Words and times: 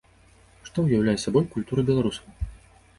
Што 0.69 0.87
ўяўляе 0.87 1.15
сабой 1.27 1.45
культура 1.55 1.81
беларусаў? 1.95 2.27